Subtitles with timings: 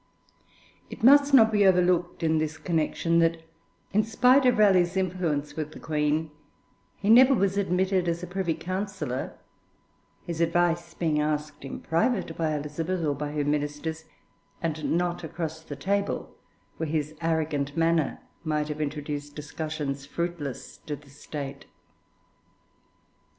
[0.89, 3.37] It must not be overlooked, in this connection, that
[3.93, 6.31] in spite of Raleigh's influence with the Queen,
[6.97, 9.35] he never was admitted as a Privy Councillor,
[10.25, 14.05] his advice being asked in private, by Elizabeth or by her ministers,
[14.59, 16.35] and not across the table,
[16.77, 21.67] where his arrogant manner might have introduced discussions fruitless to the State.